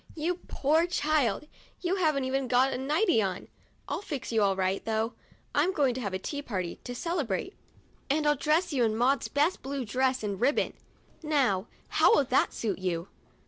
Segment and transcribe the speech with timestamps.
[0.25, 1.45] "You poor child!
[1.81, 3.49] You haven't even a * nighty' on.
[3.87, 5.13] I'll fix you all right, though;
[5.53, 7.53] I'm going to have a tea party, to celebrate,
[8.09, 9.85] and 25 THE DIARY OF A BIRTHDAY DOLL I'll dress you in Maud's best blue
[9.85, 10.73] dress and ribbon.
[11.21, 13.09] Now, how will that suit you?